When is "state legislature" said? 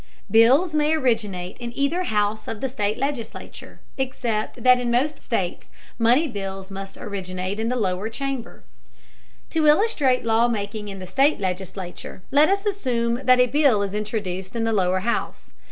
2.69-3.81, 11.05-12.23